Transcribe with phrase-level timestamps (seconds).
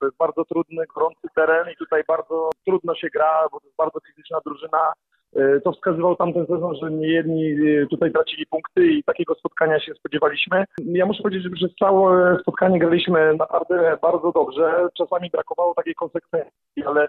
[0.00, 3.76] To jest bardzo trudny, gorący teren i tutaj bardzo trudno się gra, bo to jest
[3.76, 4.92] bardzo fizyczna drużyna.
[5.36, 9.80] E, To wskazywał tamten sezon, że nie jedni e, tutaj tracili punkty i takiego spotkania
[9.80, 10.64] się spodziewaliśmy.
[10.78, 14.88] Ja muszę powiedzieć, że przez całe spotkanie graliśmy naprawdę bardzo dobrze.
[14.98, 17.08] Czasami brakowało takiej konsekwencji, ale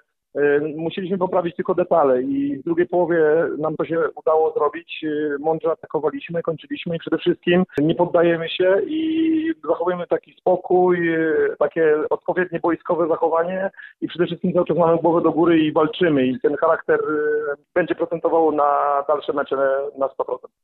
[0.77, 3.19] musieliśmy poprawić tylko detale i w drugiej połowie
[3.57, 5.03] nam to się udało zrobić.
[5.03, 11.19] E, Mądrze atakowaliśmy, kończyliśmy i przede wszystkim nie poddajemy się i zachowujemy taki spokój, e,
[11.59, 13.69] takie odpowiednie boiskowe zachowanie
[14.01, 17.55] i przede wszystkim cały czas mamy głowę do góry i walczymy i ten charakter e,
[17.75, 19.55] będzie procentował na dalsze mecze
[19.97, 20.11] na 100%.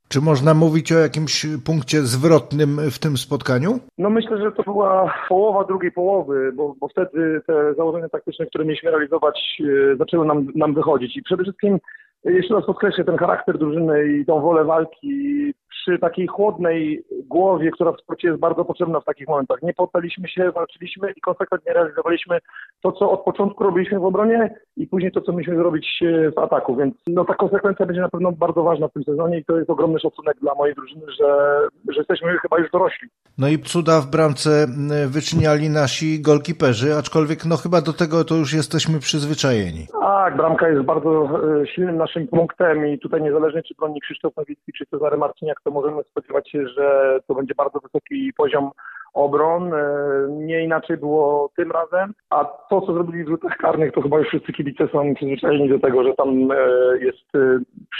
[0.08, 3.78] Czy można mówić o jakimś punkcie zwrotnym w tym spotkaniu?
[3.98, 8.64] No myślę, że to była połowa drugiej połowy, bo, bo wtedy te założenia taktyczne, które
[8.64, 11.16] mieliśmy realizować, e, zaczęły nam, nam wychodzić.
[11.16, 11.78] I przede wszystkim,
[12.26, 17.70] e, jeszcze raz podkreślę, ten charakter drużyny i tą wolę walki przy takiej chłodnej głowie,
[17.70, 19.62] która w sporcie jest bardzo potrzebna w takich momentach.
[19.62, 22.38] Nie poddaliśmy się, walczyliśmy i konsekwentnie realizowaliśmy
[22.82, 26.38] to, co od początku robiliśmy w obronie i później to, co mieliśmy zrobić e, w
[26.38, 26.76] ataku.
[26.76, 29.70] Więc no, ta konsekwencja będzie na pewno bardzo ważna w tym sezonie i to jest
[29.70, 33.08] ogromny szacunek dla mojej drużyny, że, że jesteśmy chyba już dorośli.
[33.38, 38.34] No i cuda w bramce m, wyczyniali nasi golkiperzy, aczkolwiek no chyba do tego to
[38.34, 39.86] już jesteśmy przyzwyczajeni.
[40.24, 41.28] Tak, bramka jest bardzo
[41.62, 45.70] e, silnym naszym punktem i tutaj niezależnie czy broni Krzysztof Nowicki czy Cezary Marciniak, to
[45.70, 48.70] możemy spodziewać się, że to będzie bardzo wysoki poziom
[49.14, 49.74] obron.
[49.74, 49.84] E,
[50.30, 54.28] Nie inaczej było tym razem, a to, co zrobili w rzutach karnych, to chyba już
[54.28, 56.56] wszyscy kibice są przyzwyczajeni do tego, że tam e,
[57.00, 57.30] jest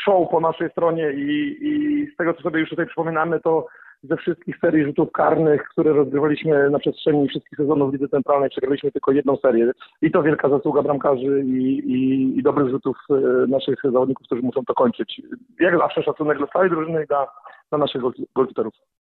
[0.05, 3.67] show po naszej stronie i, i z tego, co sobie już tutaj przypominamy, to
[4.08, 8.92] ze wszystkich serii rzutów karnych, które rozgrywaliśmy na przestrzeni wszystkich sezonów w Lidze Centralnej, przegraliśmy
[8.92, 9.72] tylko jedną serię.
[10.02, 13.14] I to wielka zasługa bramkarzy i, i, i dobrych rzutów e,
[13.46, 15.22] naszych zawodników, którzy muszą to kończyć.
[15.61, 17.27] Jak zawsze szacunek dla całej drużyny i dla,
[17.70, 18.74] dla naszych gol- golkiperów.